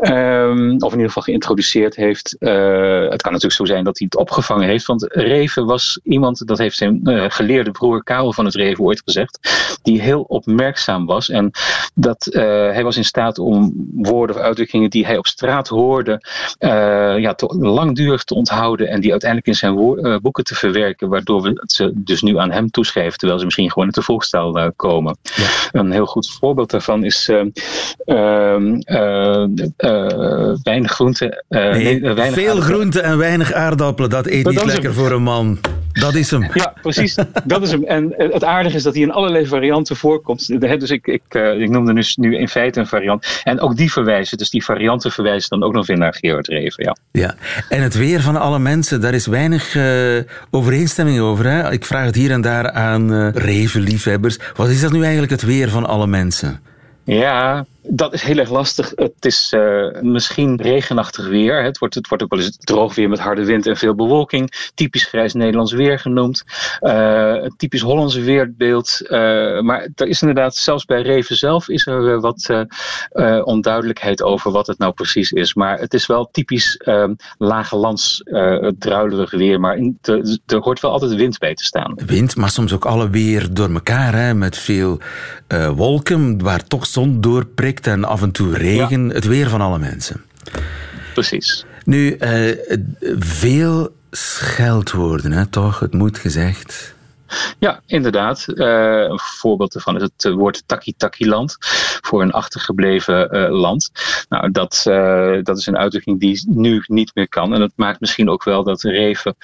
[0.00, 2.36] Um, of in ieder geval geïntroduceerd heeft.
[2.38, 4.86] Uh, het kan natuurlijk zo zijn dat hij het opgevangen heeft.
[4.86, 9.38] Want Reven was iemand, dat heeft zijn geleerde broer Karel van het Reven ooit gezegd,
[9.82, 11.30] die heel opmerkzaam was.
[11.30, 11.50] En
[11.94, 16.20] dat hij was in staat om woorden of uitdrukkingen die hij op straat hoorde,
[17.18, 21.62] ja, langdurig te onthouden en die uiteindelijk in zijn woorden boeken te verwerken, waardoor we
[21.66, 25.16] ze dus nu aan hem toeschrijven, terwijl ze misschien gewoon uit de volkstaal uh, komen.
[25.22, 25.46] Ja.
[25.72, 27.42] Een heel goed voorbeeld daarvan is uh,
[30.62, 31.44] weinig groente.
[31.48, 35.58] Nee, weinig veel groente en weinig aardappelen, dat eet niet lekker voor een man.
[35.92, 36.50] Dat is hem.
[36.54, 37.16] Ja, precies.
[37.44, 37.84] Dat is hem.
[37.84, 40.60] En het aardige is dat hij in allerlei varianten voorkomt.
[40.60, 41.22] Dus ik, ik,
[41.58, 43.40] ik noemde dus nu in feite een variant.
[43.44, 46.84] En ook die verwijzen, dus die varianten verwijzen dan ook nog weer naar Gerard Reven.
[46.84, 46.96] Ja.
[47.12, 47.34] ja.
[47.68, 49.82] En het weer van alle mensen, daar is weinig uh,
[50.50, 51.46] overeenstemming over.
[51.46, 51.72] Hè?
[51.72, 54.38] Ik vraag het hier en daar aan uh, Reven-liefhebbers.
[54.56, 56.60] Wat is dat nu eigenlijk het weer van alle mensen?
[57.04, 58.92] Ja, dat is heel erg lastig.
[58.94, 61.62] Het is uh, misschien regenachtig weer.
[61.62, 64.70] Het wordt, het wordt ook wel eens droog weer met harde wind en veel bewolking.
[64.74, 66.44] Typisch grijs Nederlands weer genoemd.
[66.80, 69.00] Uh, typisch Hollandse weerbeeld.
[69.02, 69.10] Uh,
[69.60, 72.66] maar er is inderdaad, zelfs bij Reven zelf is er wat
[73.44, 75.54] onduidelijkheid over wat het nou precies is.
[75.54, 78.22] Maar het is wel typisch ehm, lage lands,
[78.78, 79.60] druilerig weer.
[79.60, 79.78] Maar
[80.46, 81.94] er hoort wel altijd wind bij te staan.
[82.06, 84.14] Wind, maar soms ook alle weer door elkaar.
[84.14, 84.98] Hè, met veel
[85.74, 87.46] wolken waar toch zon door
[87.80, 89.08] en af en toe regen.
[89.08, 90.24] Het weer van alle mensen.
[91.14, 91.64] Precies.
[91.84, 92.56] Nu, uh,
[93.18, 95.80] veel scheldwoorden, hè, toch?
[95.80, 96.93] Het moet gezegd.
[97.58, 98.44] Ja, inderdaad.
[98.48, 101.56] Uh, een voorbeeld ervan is het woord taki-taki-land.
[102.00, 103.90] Voor een achtergebleven uh, land.
[104.28, 104.80] Nou, dat,
[105.42, 107.54] dat is een uitdrukking die nu niet meer kan.
[107.54, 109.36] En dat maakt misschien ook wel dat Reven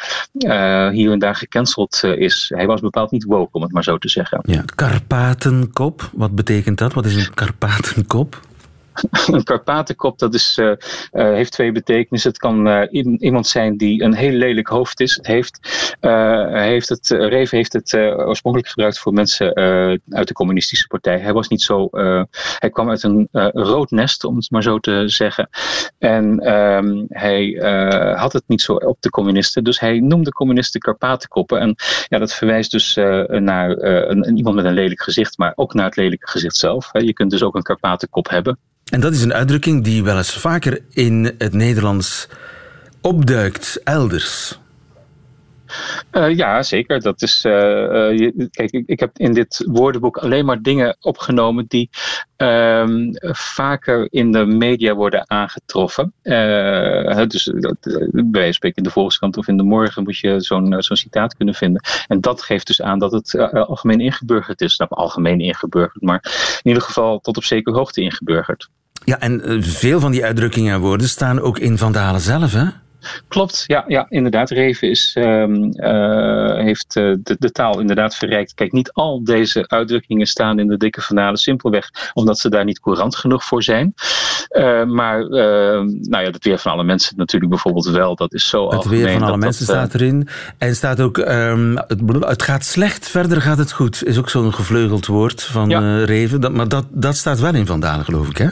[0.93, 2.53] hier en daar gecanceld is.
[2.55, 4.41] Hij was bepaald niet woke, om het maar zo te zeggen.
[4.43, 6.93] Ja, Karpatenkop, wat betekent dat?
[6.93, 8.41] Wat is een Karpatenkop?
[9.33, 10.77] een Karpatenkop, dat is, uh, uh,
[11.13, 12.31] heeft twee betekenissen.
[12.31, 12.83] Het kan uh,
[13.19, 15.19] iemand zijn die een heel lelijk hoofd is.
[15.23, 15.59] Heeft,
[16.51, 19.55] heeft het, Reven heeft het oorspronkelijk gebruikt voor mensen
[20.09, 21.19] uit de communistische partij.
[21.19, 21.89] Hij was niet zo,
[22.59, 25.49] hij kwam uit een rood nest, om het maar zo te zeggen.
[25.99, 27.59] En um, hij
[28.17, 31.61] had het niet zo op de communisten, dus hij noemde communisten Karpatenkoppen.
[31.61, 31.75] En
[32.09, 32.95] ja, dat verwijst dus
[33.27, 36.91] naar een, iemand met een lelijk gezicht, maar ook naar het lelijke gezicht zelf.
[36.93, 38.59] Je kunt dus ook een Karpatenkop hebben.
[38.91, 42.29] En dat is een uitdrukking die wel eens vaker in het Nederlands
[43.01, 44.59] opduikt, elders.
[46.13, 47.01] Uh, ja, zeker.
[47.01, 47.53] Dat is, uh,
[48.19, 51.91] je, kijk, ik, ik, heb in dit woordenboek alleen maar dingen opgenomen die
[52.37, 56.13] um, vaker in de media worden aangetroffen.
[57.29, 57.53] dus
[58.31, 61.55] wijze spreken in de Volkskrant of in de Morgen moet je zo'n zo'n citaat kunnen
[61.55, 61.83] vinden.
[62.07, 64.77] En dat geeft dus aan dat het algemeen ingeburgerd is.
[64.77, 66.21] Nou, algemeen ingeburgerd, maar
[66.63, 68.69] in ieder geval tot op zekere hoogte ingeburgerd.
[69.05, 72.65] Ja, en veel van die uitdrukkingen en woorden staan ook in Vandalen zelf, hè?
[73.29, 74.51] Klopt, ja, ja inderdaad.
[74.51, 78.55] Reven is, um, uh, heeft uh, de, de, taal inderdaad verrijkt.
[78.55, 82.81] Kijk, niet al deze uitdrukkingen staan in de dikke finale simpelweg omdat ze daar niet
[82.81, 83.95] courant genoeg voor zijn.
[84.51, 88.17] Uh, maar nou ja, het weer van alle mensen natuurlijk bijvoorbeeld wel.
[88.17, 90.29] Dat is zo het weer van alle mensen staat erin.
[90.59, 94.05] En staat ook, um, het, het, gaat slecht, verder gaat het goed.
[94.05, 96.05] Is ook zo'n gevleugeld woord van ja.
[96.05, 96.41] Reven.
[96.41, 98.49] Dat, maar dat, dat staat wel in Vandalen, geloof ik, hè?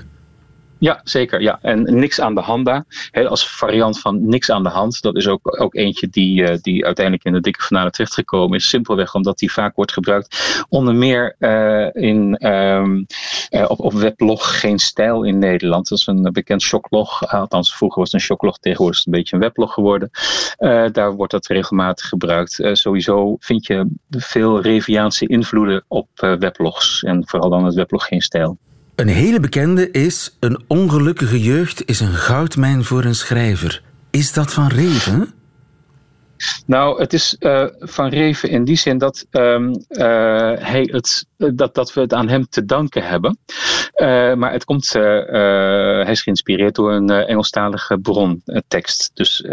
[0.78, 1.40] Ja, zeker.
[1.40, 1.58] Ja.
[1.62, 2.84] En niks aan de hand daar.
[3.28, 5.02] als variant van niks aan de hand.
[5.02, 8.68] Dat is ook, ook eentje die, uh, die uiteindelijk in de dikke finale terechtgekomen is.
[8.68, 10.64] Simpelweg omdat die vaak wordt gebruikt.
[10.68, 13.06] Onder meer uh, in, um,
[13.50, 15.88] uh, op, op weblog Geen Stijl in Nederland.
[15.88, 17.26] Dat is een bekend shoklog.
[17.26, 18.58] Althans, vroeger was het een shoklog.
[18.58, 20.10] Tegenwoordig is het een beetje een weblog geworden.
[20.92, 22.60] daar wordt dat regelmatig gebruikt.
[22.72, 27.02] sowieso vind je veel Reviaanse invloeden op weblogs.
[27.02, 28.58] En vooral dan het weblog Geen Stijl.
[28.98, 33.82] Een hele bekende is: Een ongelukkige jeugd is een goudmijn voor een schrijver.
[34.10, 35.34] Is dat van Reven?
[36.66, 40.06] Nou, het is uh, van Reven in die zin dat, um, uh,
[40.58, 43.38] hij het, dat, dat we het aan hem te danken hebben.
[44.02, 49.10] Uh, maar het komt, hij is geïnspireerd door een Engelstalige brontekst.
[49.14, 49.44] Dus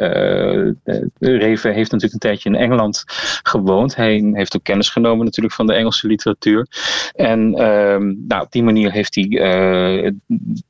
[1.19, 3.03] Reven heeft natuurlijk een tijdje in Engeland
[3.43, 3.95] gewoond.
[3.95, 6.67] Hij heeft ook kennis genomen natuurlijk van de Engelse literatuur.
[7.15, 9.27] En um, nou, op die manier heeft hij,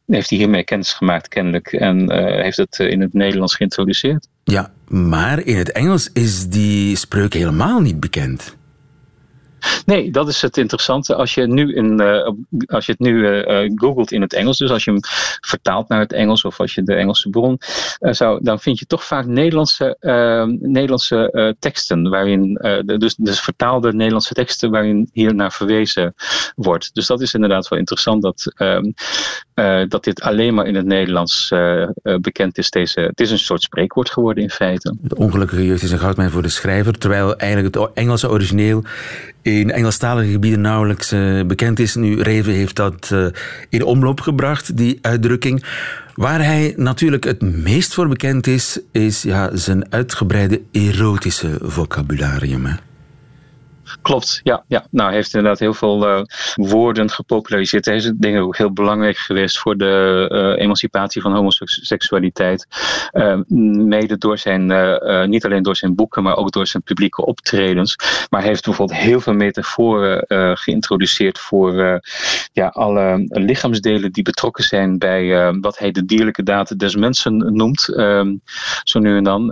[0.05, 1.73] heeft hij hiermee kennis gemaakt kennelijk.
[1.73, 2.11] En
[2.41, 4.27] heeft het in het Nederlands geïntroduceerd.
[4.43, 8.55] Ja, maar in het Engels is die spreuk helemaal niet bekend.
[9.85, 11.15] Nee, dat is het interessante.
[11.15, 12.29] Als je, nu in, uh,
[12.65, 14.99] als je het nu uh, googelt in het Engels, dus als je hem
[15.39, 17.57] vertaalt naar het Engels of als je de Engelse bron
[17.99, 23.93] zou, dan vind je toch vaak Nederlandse, ehm, Nederlandse teksten, waarin, de, dus, dus vertaalde
[23.93, 26.13] Nederlandse teksten waarin hier naar verwezen
[26.55, 26.93] wordt.
[26.93, 28.91] Dus dat is inderdaad wel interessant dat, ehm,
[29.87, 31.53] dat dit alleen maar in het Nederlands
[32.21, 32.69] bekend is.
[32.69, 34.95] Deze, het is een soort spreekwoord geworden in feite.
[35.01, 38.83] De ongelukkige jeugd is een goudmijn voor de schrijver, terwijl eigenlijk het Engelse origineel
[39.45, 41.95] in Engelstalige gebieden nauwelijks uh, bekend is.
[41.95, 43.25] Nu, Reven heeft dat uh,
[43.69, 45.63] in omloop gebracht, die uitdrukking.
[46.13, 52.65] Waar hij natuurlijk het meest voor bekend is, is ja, zijn uitgebreide erotische vocabularium.
[52.65, 52.73] Hè?
[54.01, 54.63] Klopt, ja.
[54.67, 54.85] ja.
[54.91, 56.21] Nou, hij heeft inderdaad heel veel uh,
[56.55, 57.83] woorden gepopulariseerd.
[57.83, 62.67] Deze dingen ook heel belangrijk geweest voor de uh, emancipatie van homoseksualiteit.
[63.11, 64.65] Uh, mede door zijn,
[65.29, 67.95] niet alleen door zijn boeken, maar ook door zijn publieke optredens.
[68.29, 70.25] Maar hij heeft bijvoorbeeld heel veel metaforen
[70.57, 72.01] geïntroduceerd voor
[72.51, 77.95] ja, alle lichaamsdelen die betrokken zijn bij wat hij de dierlijke daad des mensen noemt.
[77.95, 78.35] Ehm,
[78.83, 79.47] zo nu en dan.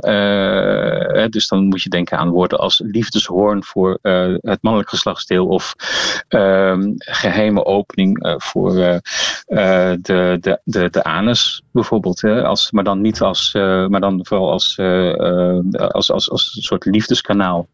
[1.30, 4.00] dus dan moet je denken aan woorden als liefdeshoorn voor
[4.42, 5.76] het mannelijk geslachtsdeel of
[6.30, 8.98] uh, geheime opening uh, voor uh,
[10.02, 12.22] de, de, de, de anus bijvoorbeeld.
[12.22, 14.80] Hè, als, maar dan niet als, maar dan vooral als,
[15.72, 17.68] als, als, als een soort liefdeskanaal.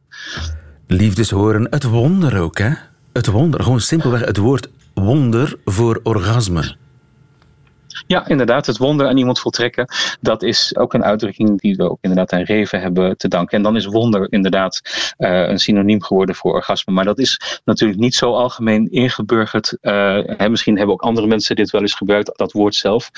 [0.87, 2.71] Liefdeshoren, het wonder ook hè?
[3.13, 6.75] Het wonder, gewoon simpelweg het woord wonder voor orgasme.
[8.07, 8.65] Ja, inderdaad.
[8.65, 9.87] Het wonder aan iemand voltrekken.
[10.21, 13.57] Dat is ook een uitdrukking die we ook inderdaad aan Reven hebben te danken.
[13.57, 14.81] En dan is wonder inderdaad
[15.17, 16.93] uh, een synoniem geworden voor orgasme.
[16.93, 19.77] Maar dat is natuurlijk niet zo algemeen ingeburgerd.
[19.81, 23.11] Uh, hè, misschien hebben ook andere mensen dit wel eens gebruikt, dat woord zelf.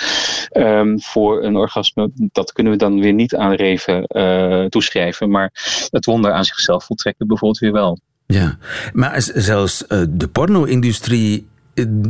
[0.57, 2.12] Um, voor een orgasme.
[2.13, 5.29] Dat kunnen we dan weer niet aan Reven uh, toeschrijven.
[5.29, 5.51] Maar
[5.89, 7.99] het wonder aan zichzelf voltrekken bijvoorbeeld weer wel.
[8.25, 8.57] Ja,
[8.93, 11.49] maar zelfs de porno-industrie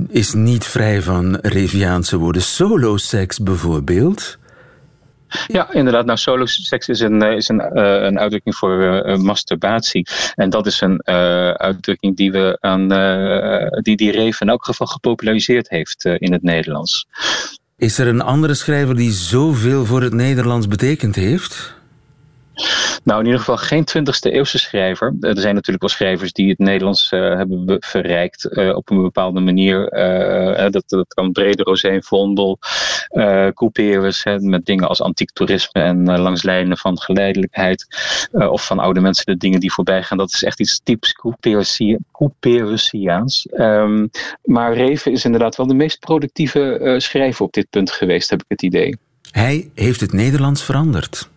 [0.09, 2.41] is niet vrij van Reviaanse woorden.
[2.41, 4.39] Solo-seks bijvoorbeeld.
[5.47, 6.05] Ja, inderdaad.
[6.05, 10.07] Nou, solo-seks is een, is een, uh, een uitdrukking voor uh, masturbatie.
[10.35, 12.87] En dat is een uh, uitdrukking die, we aan,
[13.81, 17.07] die die Reven in elk geval gepopulariseerd heeft in het Nederlands.
[17.77, 21.79] Is er een andere schrijver die zoveel voor het Nederlands betekend heeft?
[23.03, 25.15] Nou, in ieder geval geen 20e eeuwse schrijver.
[25.19, 29.39] Er zijn natuurlijk wel schrijvers die het Nederlands uh, hebben verrijkt uh, op een bepaalde
[29.39, 29.89] manier.
[30.71, 32.59] Dat, dat kan Brede Rosé, Vondel,
[33.11, 37.87] uh, Couperus, met dingen als antiek toerisme en langs lijnen van geleidelijkheid.
[38.31, 40.17] of van oude mensen de dingen die voorbij gaan.
[40.17, 41.15] Dat is echt iets typisch
[42.11, 43.47] Couperusiaans.
[43.51, 44.09] Um,
[44.43, 48.45] maar Reven is inderdaad wel de meest productieve schrijver op dit punt geweest, heb ik
[48.47, 48.97] het idee.
[49.31, 51.29] Hij heeft het Nederlands veranderd.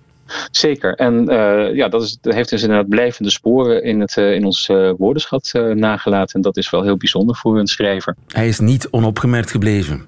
[0.50, 0.94] Zeker.
[0.94, 4.44] En uh, ja, dat, is, dat heeft dus inderdaad blijvende sporen in, het, uh, in
[4.44, 6.34] ons uh, woordenschat nagelaten.
[6.34, 8.14] En dat is wel heel bijzonder voor een schrijver.
[8.28, 10.06] Hij is niet onopgemerkt gebleven.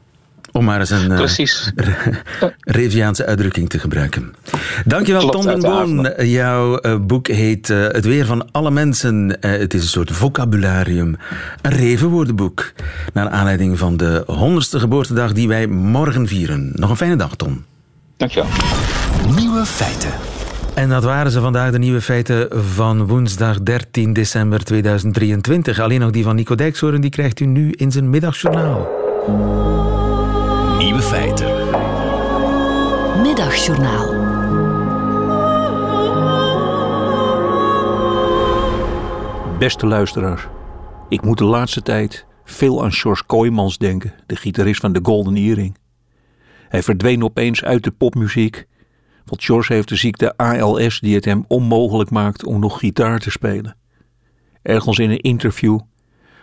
[0.52, 1.72] Om maar eens een Precies.
[2.60, 4.34] Reviaanse uitdrukking te gebruiken.
[4.84, 6.12] Dankjewel, Tom den Boon.
[6.18, 9.36] Jouw boek heet Het Weer van alle mensen.
[9.40, 11.16] het is een soort vocabularium.
[11.62, 12.72] Een revenwoordenboek.
[13.12, 16.72] Naar aanleiding van de honderdste geboortedag die wij morgen vieren.
[16.74, 17.64] Nog een fijne dag, Tom.
[18.16, 18.48] Dankjewel.
[19.34, 20.10] Nieuwe feiten.
[20.74, 25.80] En dat waren ze vandaag, de nieuwe feiten van woensdag 13 december 2023.
[25.80, 28.88] Alleen nog die van Nico Dijkshoorn, die krijgt u nu in zijn middagjournaal.
[30.78, 31.46] Nieuwe feiten.
[33.22, 34.24] Middagjournaal.
[39.58, 40.46] Beste luisteraars,
[41.08, 45.36] ik moet de laatste tijd veel aan George Kooijmans denken, de gitarist van de Golden
[45.36, 45.76] Earring.
[46.68, 48.66] Hij verdween opeens uit de popmuziek,
[49.26, 53.30] want George heeft de ziekte ALS die het hem onmogelijk maakt om nog gitaar te
[53.30, 53.76] spelen.
[54.62, 55.80] Ergens in een interview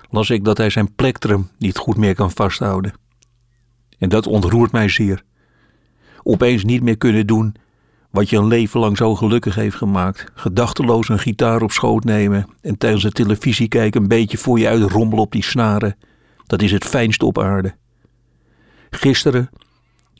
[0.09, 2.93] las ik dat hij zijn plektrum niet goed meer kan vasthouden.
[3.97, 5.23] En dat ontroert mij zeer.
[6.23, 7.55] Opeens niet meer kunnen doen
[8.09, 10.25] wat je een leven lang zo gelukkig heeft gemaakt.
[10.33, 14.67] Gedachteloos een gitaar op schoot nemen en tijdens de televisie kijken een beetje voor je
[14.67, 15.97] uit rommelen op die snaren.
[16.45, 17.75] Dat is het fijnste op aarde.
[18.89, 19.49] Gisteren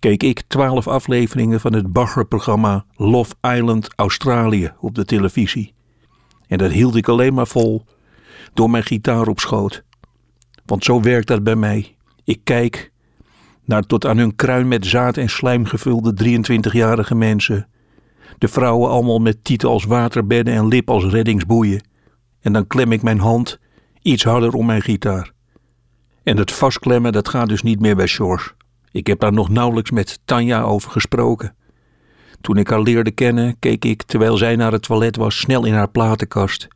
[0.03, 5.73] keek ik twaalf afleveringen van het baggerprogramma Love Island Australië op de televisie.
[6.47, 7.85] En dat hield ik alleen maar vol
[8.53, 9.83] door mijn gitaar op schoot.
[10.65, 11.95] Want zo werkt dat bij mij.
[12.23, 12.91] Ik kijk
[13.65, 17.67] naar tot aan hun kruin met zaad en slijm gevulde 23-jarige mensen.
[18.37, 21.87] De vrouwen allemaal met tieten als waterbedden en lip als reddingsboeien.
[22.41, 23.59] En dan klem ik mijn hand
[24.01, 25.31] iets harder om mijn gitaar.
[26.23, 28.51] En het vastklemmen dat gaat dus niet meer bij George.
[28.93, 31.56] Ik heb daar nog nauwelijks met Tanja over gesproken.
[32.41, 35.73] Toen ik haar leerde kennen, keek ik, terwijl zij naar het toilet was, snel in
[35.73, 36.67] haar platenkast.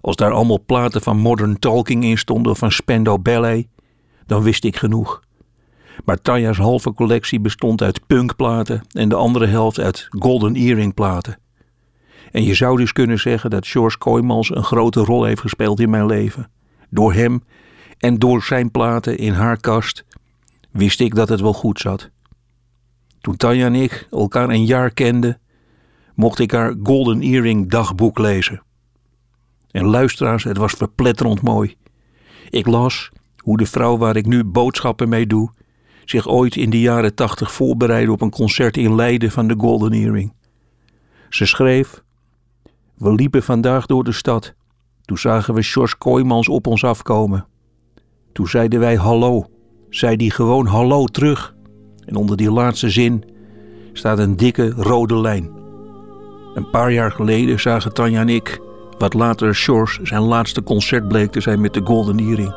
[0.00, 3.66] Als daar allemaal platen van Modern Talking in stonden van Spendo Ballet,
[4.26, 5.22] dan wist ik genoeg.
[6.04, 11.38] Maar Tanja's halve collectie bestond uit punkplaten en de andere helft uit golden earring platen.
[12.30, 15.90] En je zou dus kunnen zeggen dat George Kooijmans een grote rol heeft gespeeld in
[15.90, 16.50] mijn leven.
[16.90, 17.42] Door hem
[17.98, 20.04] en door zijn platen in haar kast
[20.76, 22.10] wist ik dat het wel goed zat.
[23.20, 25.40] Toen Tanja en ik elkaar een jaar kenden,
[26.14, 28.62] mocht ik haar Golden Earring dagboek lezen.
[29.70, 31.76] En luisteraars, het was verpletterend mooi.
[32.50, 35.50] Ik las hoe de vrouw waar ik nu boodschappen mee doe,
[36.04, 39.92] zich ooit in de jaren tachtig voorbereidde op een concert in Leiden van de Golden
[39.92, 40.32] Earring.
[41.28, 42.02] Ze schreef:
[42.94, 44.54] We liepen vandaag door de stad.
[45.04, 47.46] Toen zagen we George Kooijmans op ons afkomen.
[48.32, 49.55] Toen zeiden wij hallo.
[49.90, 51.54] Zei die gewoon hallo terug.
[52.04, 53.24] En onder die laatste zin
[53.92, 55.50] staat een dikke rode lijn.
[56.54, 58.60] Een paar jaar geleden zagen Tanja en ik
[58.98, 62.54] wat later George zijn laatste concert bleek te zijn met de Golden Earring.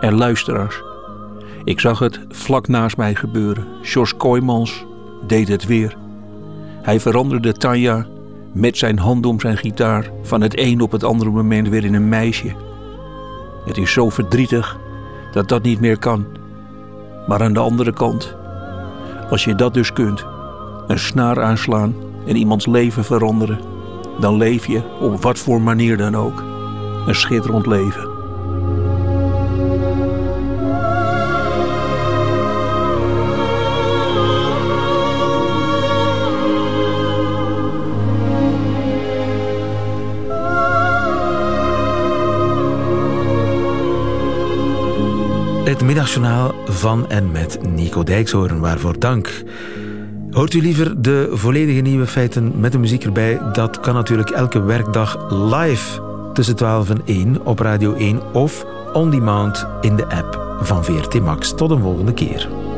[0.00, 0.82] En luisteraars,
[1.64, 3.66] ik zag het vlak naast mij gebeuren.
[3.82, 4.84] George Kooijmans
[5.26, 5.96] deed het weer.
[6.82, 8.06] Hij veranderde Tanja
[8.52, 11.94] met zijn hand om zijn gitaar van het een op het andere moment weer in
[11.94, 12.54] een meisje.
[13.64, 14.78] Het is zo verdrietig
[15.32, 16.26] dat dat niet meer kan.
[17.26, 18.36] Maar aan de andere kant,
[19.30, 20.24] als je dat dus kunt,
[20.86, 21.94] een snaar aanslaan
[22.26, 23.60] en iemands leven veranderen,
[24.20, 26.42] dan leef je op wat voor manier dan ook
[27.06, 28.09] een schitterend leven.
[46.00, 49.42] Middagjournaal van en met Nico Dijkshoorn, waarvoor dank.
[50.30, 53.40] Hoort u liever de volledige nieuwe feiten met de muziek erbij?
[53.52, 56.00] Dat kan natuurlijk elke werkdag live
[56.32, 61.20] tussen 12 en 1 op Radio 1 of on demand in de app van VRT
[61.20, 61.54] Max.
[61.54, 62.69] Tot een volgende keer.